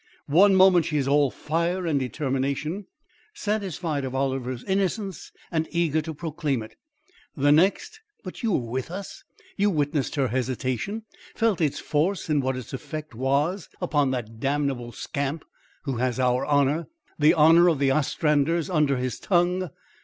[0.25, 2.87] One moment she was all fire and determination,
[3.35, 6.75] satisfied of Oliver's innocence and eager to proclaim it.
[7.37, 9.23] The next but you were with us.
[9.57, 11.03] You witnessed her hesitation
[11.35, 15.45] felt its force and what its effect was upon the damnable scamp
[15.83, 16.87] who has our honour
[17.19, 19.69] the honour of the Ostranders under his tongue.